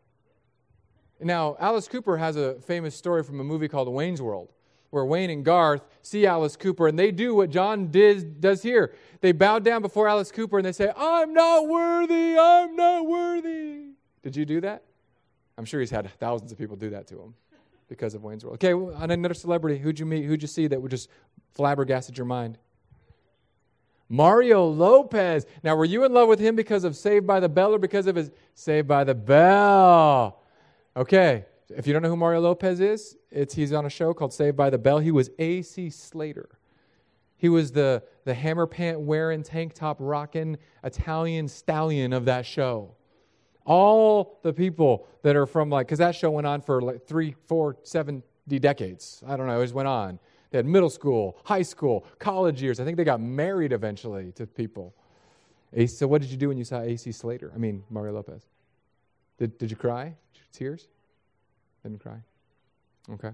[1.21, 4.53] Now, Alice Cooper has a famous story from a movie called Wayne's World,
[4.91, 8.95] where Wayne and Garth see Alice Cooper and they do what John did, does here.
[9.21, 13.91] They bow down before Alice Cooper and they say, I'm not worthy, I'm not worthy.
[14.23, 14.85] Did you do that?
[15.57, 17.35] I'm sure he's had thousands of people do that to him
[17.89, 18.55] because of Wayne's World.
[18.57, 21.09] Okay, well, another celebrity, who'd you meet, who'd you see that would just
[21.59, 22.57] flabbergasted your mind?
[24.09, 25.45] Mario Lopez.
[25.63, 28.07] Now, were you in love with him because of Saved by the Bell or because
[28.07, 30.41] of his Saved by the Bell?
[30.97, 34.33] Okay, if you don't know who Mario Lopez is, it's he's on a show called
[34.33, 35.01] Saved by the Bell.
[35.01, 36.49] He was AC Slater.
[37.37, 42.95] He was the, the hammer pant wearing, tank top rocking Italian stallion of that show.
[43.65, 47.35] All the people that are from like, because that show went on for like three,
[47.47, 49.23] four, seventy decades.
[49.27, 50.19] I don't know, it just went on.
[50.51, 52.81] They had middle school, high school, college years.
[52.81, 54.95] I think they got married eventually to people.
[55.87, 57.53] So, what did you do when you saw AC Slater?
[57.55, 58.47] I mean, Mario Lopez.
[59.37, 60.15] Did, did you cry?
[60.53, 60.89] Tears?
[61.83, 62.19] Didn't cry?
[63.11, 63.31] Okay.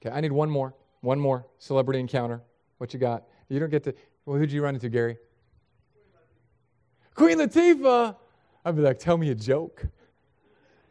[0.00, 0.74] Okay, I need one more.
[1.00, 2.40] One more celebrity encounter.
[2.78, 3.24] What you got?
[3.48, 3.94] You don't get to.
[4.24, 5.18] Well, who'd you run into, Gary?
[7.14, 8.16] Queen Latifah.
[8.64, 9.86] I'd be like, tell me a joke.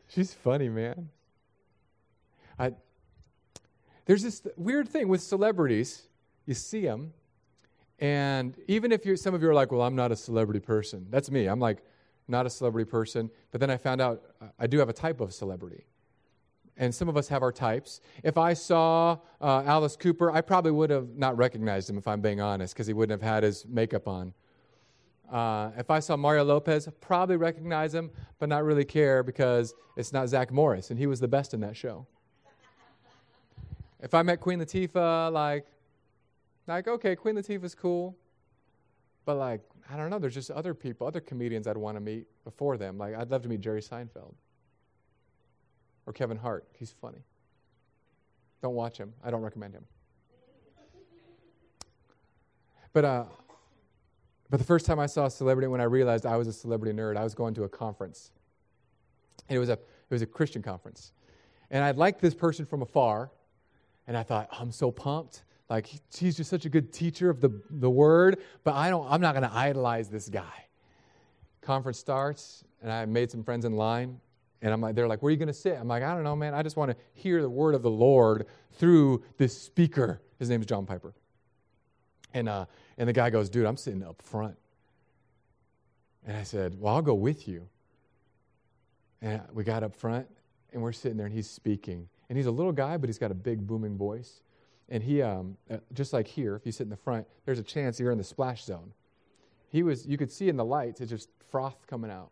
[0.07, 1.09] She's funny, man.
[2.57, 2.71] I,
[4.05, 6.07] there's this weird thing with celebrities.
[6.45, 7.13] You see them,
[7.99, 11.07] and even if you're, some of you are like, well, I'm not a celebrity person.
[11.09, 11.47] That's me.
[11.47, 11.83] I'm like,
[12.27, 13.29] not a celebrity person.
[13.51, 15.85] But then I found out uh, I do have a type of celebrity.
[16.77, 18.01] And some of us have our types.
[18.21, 22.19] If I saw uh, Alice Cooper, I probably would have not recognized him, if I'm
[22.19, 24.33] being honest, because he wouldn't have had his makeup on.
[25.31, 30.11] Uh, if I saw Mario Lopez, probably recognize him, but not really care because it's
[30.11, 32.05] not Zach Morris, and he was the best in that show.
[34.01, 35.65] If I met Queen Latifah, like,
[36.67, 38.15] like okay, Queen Latifah's cool,
[39.25, 40.19] but like, I don't know.
[40.19, 42.97] There's just other people, other comedians I'd want to meet before them.
[42.97, 44.33] Like, I'd love to meet Jerry Seinfeld
[46.05, 46.67] or Kevin Hart.
[46.77, 47.23] He's funny.
[48.61, 49.13] Don't watch him.
[49.23, 49.85] I don't recommend him.
[52.93, 53.25] But, uh,
[54.49, 56.97] but the first time I saw a celebrity, when I realized I was a celebrity
[56.97, 58.31] nerd, I was going to a conference.
[59.49, 61.11] And it was a, it was a Christian conference.
[61.71, 63.31] And I liked this person from afar.
[64.07, 65.43] And I thought, oh, I'm so pumped.
[65.69, 69.21] Like he's just such a good teacher of the, the word, but I don't, I'm
[69.21, 70.65] not going to idolize this guy.
[71.61, 74.19] Conference starts, and I made some friends in line,
[74.61, 75.75] and I'm like, they're like, where are you going to sit?
[75.79, 76.53] I'm like, I don't know, man.
[76.53, 80.21] I just want to hear the word of the Lord through this speaker.
[80.37, 81.15] His name is John Piper.
[82.35, 82.65] And, uh,
[82.99, 84.55] and the guy goes, dude, I'm sitting up front.
[86.27, 87.67] And I said, well, I'll go with you.
[89.21, 90.27] And we got up front,
[90.73, 92.07] and we're sitting there, and he's speaking.
[92.29, 94.41] And he's a little guy, but he's got a big, booming voice.
[94.89, 97.63] And he, um, uh, just like here, if you sit in the front, there's a
[97.63, 98.91] chance you're in the splash zone.
[99.69, 102.29] He was, you could see in the lights, it's just froth coming out.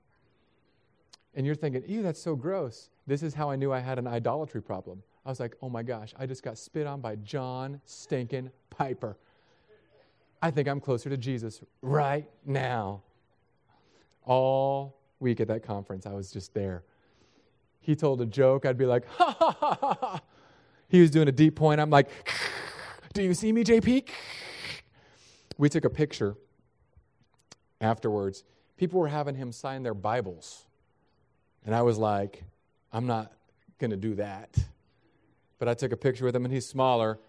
[1.35, 2.89] And you're thinking, ew, that's so gross.
[3.07, 5.01] This is how I knew I had an idolatry problem.
[5.25, 9.17] I was like, oh my gosh, I just got spit on by John Stinkin' Piper.
[10.41, 13.01] I think I'm closer to Jesus right now.
[14.25, 16.83] All week at that conference, I was just there.
[17.83, 20.21] He told a joke, I'd be like, ha ha ha ha ha.
[20.87, 21.81] He was doing a deep point.
[21.81, 22.09] I'm like,
[23.13, 24.07] Do you see me, JP?
[25.57, 26.35] We took a picture
[27.79, 28.43] afterwards.
[28.75, 30.65] People were having him sign their Bibles.
[31.63, 32.43] And I was like,
[32.91, 33.31] I'm not
[33.77, 34.57] going to do that.
[35.59, 37.19] But I took a picture with him, and he's smaller.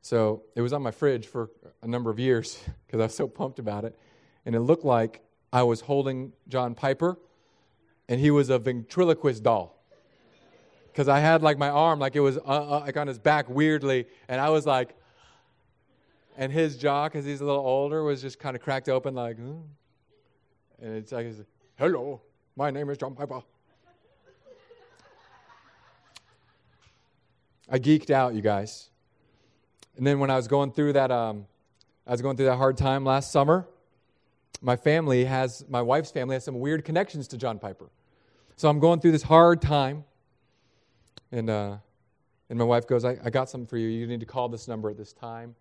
[0.00, 1.50] So it was on my fridge for
[1.82, 3.98] a number of years because I was so pumped about it.
[4.46, 5.22] And it looked like
[5.52, 7.18] I was holding John Piper,
[8.08, 9.81] and he was a ventriloquist doll
[10.92, 13.48] because I had like my arm like it was uh, uh, like on his back
[13.48, 14.94] weirdly, and I was like,
[16.36, 19.36] and his jaw, because he's a little older, was just kind of cracked open like,
[19.36, 19.60] hmm.
[20.80, 21.26] and it's like,
[21.76, 22.20] hello,
[22.56, 23.42] my name is John Piper.
[27.70, 28.90] I geeked out, you guys.
[29.96, 31.46] And then when I was going through that, um,
[32.06, 33.66] I was going through that hard time last summer.
[34.60, 37.90] my family has, my wife's family has some weird connections to John Piper.
[38.56, 40.04] So I'm going through this hard time.
[41.32, 41.76] And, uh,
[42.50, 43.88] and my wife goes, I, I got something for you.
[43.88, 45.54] You need to call this number at this time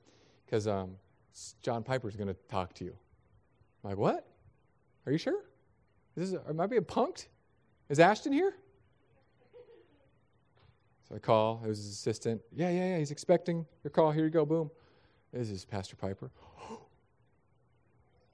[0.45, 0.97] because um,
[1.61, 2.93] John Piper's going to talk to you.
[3.83, 4.27] I'm like, what?
[5.05, 5.45] Are you sure?
[6.17, 7.27] Is this, am I being punked?
[7.89, 8.53] Is Ashton here?
[11.09, 11.61] So I call.
[11.65, 12.41] It was his assistant.
[12.55, 12.97] Yeah, yeah, yeah.
[12.97, 14.11] He's expecting your call.
[14.11, 14.45] Here you go.
[14.45, 14.71] Boom.
[15.33, 16.31] This is Pastor Piper.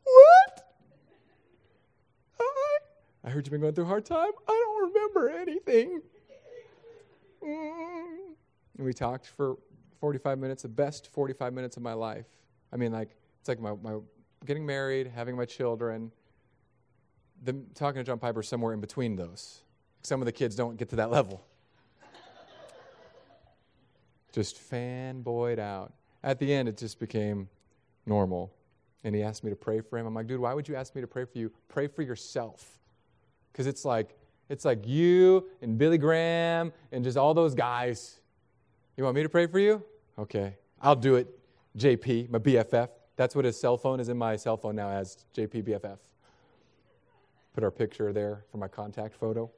[0.03, 0.75] what?
[2.39, 2.77] I,
[3.23, 4.29] I heard you've been going through a hard time.
[4.47, 6.01] I don't remember anything.
[7.43, 8.35] Mm.
[8.77, 9.57] And we talked for
[9.99, 12.27] 45 minutes, the best 45 minutes of my life.
[12.71, 13.99] I mean, like, it's like my, my
[14.45, 16.11] getting married, having my children.
[17.43, 19.61] The, talking to John Piper somewhere in between those.
[20.03, 21.45] Some of the kids don't get to that level.
[24.31, 25.93] just fanboyed out.
[26.23, 27.49] At the end, it just became
[28.05, 28.53] normal.
[29.03, 30.05] And he asked me to pray for him.
[30.05, 31.51] I'm like, dude, why would you ask me to pray for you?
[31.69, 32.79] Pray for yourself.
[33.51, 34.15] Because it's like,
[34.49, 38.19] it's like you and Billy Graham and just all those guys.
[38.95, 39.83] You want me to pray for you?
[40.17, 40.55] Okay.
[40.81, 41.27] I'll do it.
[41.77, 42.89] JP, my BFF.
[43.15, 45.97] That's what his cell phone is in my cell phone now as JP BFF.
[47.53, 49.51] Put our picture there for my contact photo.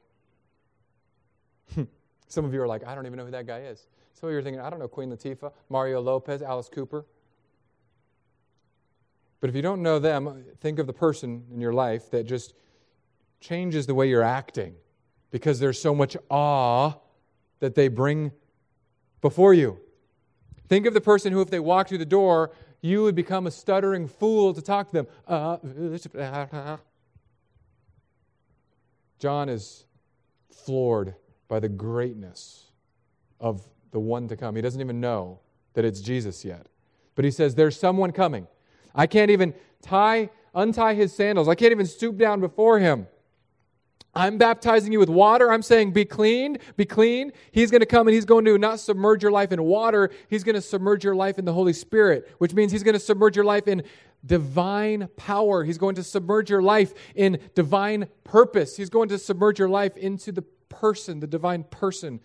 [2.28, 3.88] Some of you are like, I don't even know who that guy is.
[4.14, 7.06] Some of you are thinking, I don't know Queen Latifah, Mario Lopez, Alice Cooper.
[9.40, 12.54] But if you don't know them, think of the person in your life that just
[13.40, 14.76] changes the way you're acting
[15.32, 16.94] because there's so much awe
[17.60, 18.32] that they bring
[19.22, 19.80] before you.
[20.68, 23.52] Think of the person who, if they walked through the door, you would become a
[23.52, 25.08] stuttering fool to talk to them.
[25.28, 26.78] Uh,
[29.20, 29.86] John is
[30.52, 31.16] floored
[31.48, 32.72] by the greatness
[33.40, 34.56] of the one to come.
[34.56, 35.40] He doesn't even know
[35.74, 36.68] that it's Jesus yet.
[37.16, 38.48] But he says, There's someone coming.
[38.96, 41.48] I can't even tie, untie his sandals.
[41.48, 43.08] I can't even stoop down before him.
[44.20, 45.50] I'm baptizing you with water.
[45.50, 47.32] I'm saying, be cleaned, be clean.
[47.54, 50.10] He's going to come and he's going to not submerge your life in water.
[50.30, 53.00] He's going to submerge your life in the Holy Spirit, which means he's going to
[53.00, 53.82] submerge your life in
[54.26, 55.64] divine power.
[55.64, 58.76] He's going to submerge your life in divine purpose.
[58.76, 62.20] He's going to submerge your life into the person, the divine person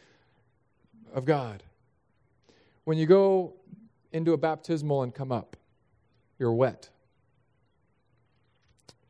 [1.14, 1.62] of God.
[2.82, 3.54] When you go
[4.10, 5.56] into a baptismal and come up,
[6.40, 6.90] you're wet.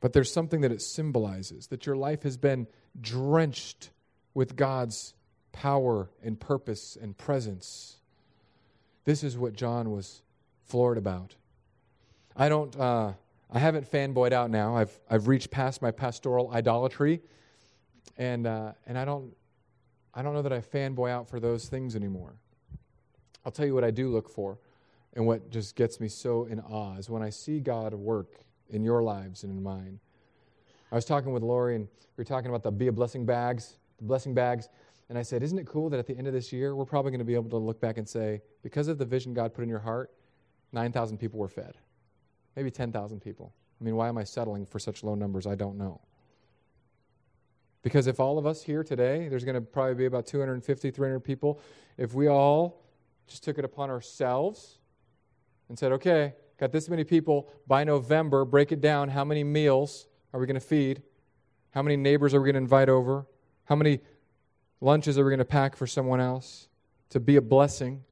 [0.04, 2.66] But there's something that it symbolizes that your life has been
[3.00, 3.88] drenched
[4.34, 5.14] with God's
[5.50, 7.96] power and purpose and presence.
[9.06, 10.20] This is what John was
[10.66, 11.36] floored about.
[12.36, 13.14] I don't, uh,
[13.50, 14.76] I haven't fanboyed out now.
[14.76, 17.22] I've, I've reached past my pastoral idolatry,
[18.18, 19.34] and, uh, and I, don't,
[20.12, 22.34] I don't know that I fanboy out for those things anymore.
[23.46, 24.58] I'll tell you what I do look for,
[25.14, 28.82] and what just gets me so in awe is when I see God work in
[28.82, 29.98] your lives and in mine.
[30.92, 33.78] I was talking with Lori, and we were talking about the Be a Blessing bags,
[33.98, 34.68] the blessing bags.
[35.08, 37.10] And I said, Isn't it cool that at the end of this year, we're probably
[37.10, 39.62] going to be able to look back and say, because of the vision God put
[39.62, 40.12] in your heart,
[40.72, 41.74] 9,000 people were fed.
[42.56, 43.52] Maybe 10,000 people.
[43.80, 45.46] I mean, why am I settling for such low numbers?
[45.46, 46.00] I don't know.
[47.82, 51.20] Because if all of us here today, there's going to probably be about 250, 300
[51.20, 51.60] people,
[51.98, 52.82] if we all
[53.26, 54.78] just took it upon ourselves
[55.68, 59.08] and said, okay, got this many people by November, break it down.
[59.08, 61.02] How many meals are we going to feed?
[61.70, 63.26] How many neighbors are we going to invite over?
[63.64, 64.00] How many
[64.80, 66.68] lunches are we going to pack for someone else
[67.10, 68.04] to be a blessing?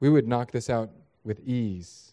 [0.00, 0.90] We would knock this out
[1.24, 2.12] with ease.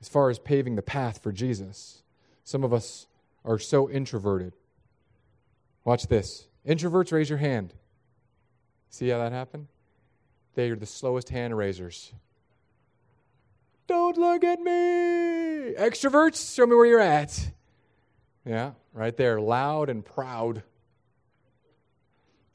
[0.00, 2.02] As far as paving the path for Jesus,
[2.42, 3.06] some of us
[3.44, 4.52] are so introverted.
[5.84, 6.48] Watch this.
[6.66, 7.74] Introverts, raise your hand.
[8.90, 9.68] See how that happened?
[10.54, 12.12] They are the slowest hand raisers.
[13.86, 15.74] Don't look at me.
[15.74, 17.50] Extroverts, show me where you're at.
[18.44, 20.62] Yeah, right there, loud and proud.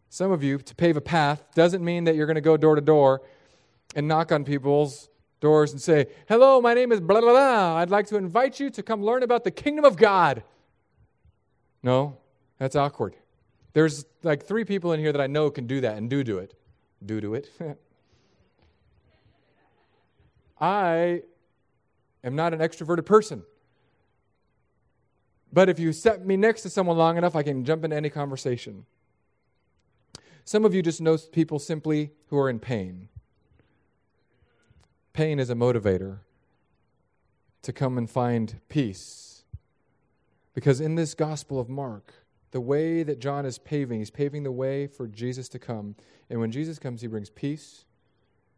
[0.10, 2.76] Some of you, to pave a path doesn't mean that you're going to go door
[2.76, 3.22] to door
[3.96, 7.78] and knock on people's doors and say, Hello, my name is blah, blah, blah.
[7.78, 10.44] I'd like to invite you to come learn about the kingdom of God.
[11.84, 12.18] No,
[12.58, 13.16] that's awkward.
[13.74, 16.40] There's like three people in here that I know can do that and do do
[16.40, 16.56] it.
[17.06, 17.50] Do do it.
[20.60, 21.24] I
[22.24, 23.44] am not an extroverted person.
[25.52, 28.10] But if you set me next to someone long enough, I can jump into any
[28.10, 28.86] conversation.
[30.46, 33.08] Some of you just know people simply who are in pain.
[35.14, 36.20] Pain is a motivator
[37.62, 39.44] to come and find peace.
[40.54, 42.14] Because in this Gospel of Mark,
[42.52, 45.96] the way that John is paving, he's paving the way for Jesus to come.
[46.30, 47.86] And when Jesus comes, he brings peace,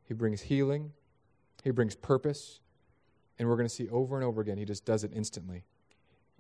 [0.08, 0.94] he brings healing,
[1.64, 2.60] he brings purpose,
[3.38, 5.64] And we're going to see over and over again, he just does it instantly.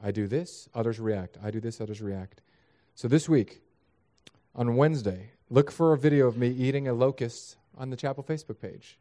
[0.03, 1.37] I do this, others react.
[1.43, 2.41] I do this, others react.
[2.95, 3.61] So this week,
[4.55, 8.59] on Wednesday, look for a video of me eating a locust on the chapel Facebook
[8.59, 8.97] page.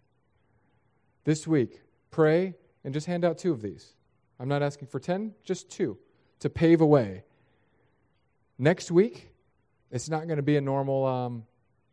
[1.24, 2.54] This week, pray
[2.84, 3.94] and just hand out two of these.
[4.38, 5.98] I'm not asking for 10, just two
[6.40, 7.24] to pave a way.
[8.58, 9.32] Next week,
[9.90, 11.44] it's not going to be a normal, um,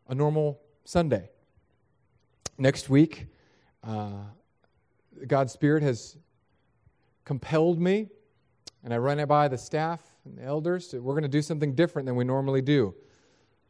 [0.08, 1.30] a normal Sunday.
[2.56, 3.26] Next week,
[3.84, 4.24] uh,
[5.26, 6.16] God's Spirit has
[7.24, 8.08] compelled me,
[8.84, 10.94] and I run it by the staff and the elders.
[10.94, 12.94] We're going to do something different than we normally do.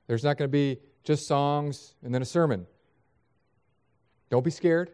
[0.07, 2.67] There's not going to be just songs and then a sermon.
[4.31, 4.91] Don't be scared.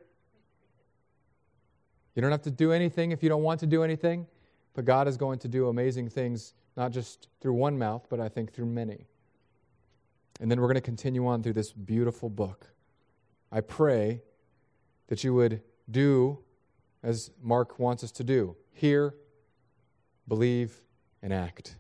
[2.14, 4.26] You don't have to do anything if you don't want to do anything,
[4.74, 8.28] but God is going to do amazing things, not just through one mouth, but I
[8.28, 9.06] think through many.
[10.40, 12.68] And then we're going to continue on through this beautiful book.
[13.50, 14.22] I pray
[15.09, 16.38] that you would do
[17.02, 19.14] as Mark wants us to do hear,
[20.26, 20.80] believe,
[21.22, 21.76] and act.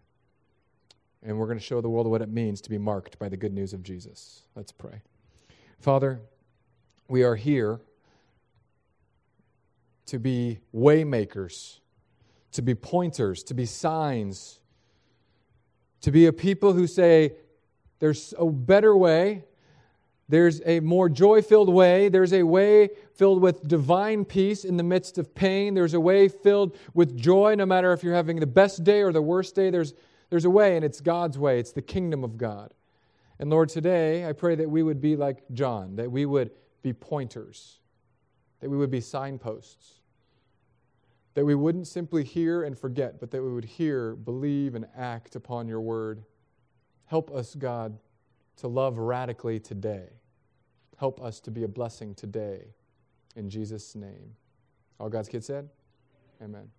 [1.22, 3.36] And we're going to show the world what it means to be marked by the
[3.36, 4.44] good news of Jesus.
[4.54, 5.02] Let's pray.
[5.80, 6.20] Father,
[7.08, 7.80] we are here
[10.06, 11.80] to be waymakers,
[12.52, 14.60] to be pointers, to be signs,
[16.02, 17.32] to be a people who say,
[17.98, 19.44] there's a better way,
[20.28, 22.08] there's a more joy filled way.
[22.08, 25.74] There's a way filled with divine peace in the midst of pain.
[25.74, 29.12] There's a way filled with joy, no matter if you're having the best day or
[29.12, 29.70] the worst day.
[29.70, 29.92] There's,
[30.30, 31.58] there's a way, and it's God's way.
[31.58, 32.72] It's the kingdom of God.
[33.38, 36.52] And Lord, today I pray that we would be like John, that we would
[36.82, 37.80] be pointers,
[38.60, 40.00] that we would be signposts,
[41.34, 45.36] that we wouldn't simply hear and forget, but that we would hear, believe, and act
[45.36, 46.24] upon your word.
[47.06, 47.98] Help us, God
[48.56, 50.08] to love radically today.
[50.98, 52.74] Help us to be a blessing today.
[53.36, 54.36] In Jesus' name.
[55.00, 55.68] All God's kids said?
[56.42, 56.70] Amen.